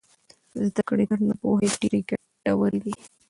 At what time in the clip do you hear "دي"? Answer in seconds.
2.85-2.93